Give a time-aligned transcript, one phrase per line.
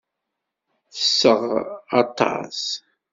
[0.93, 1.41] Tesseɣ
[2.01, 2.61] aṭas.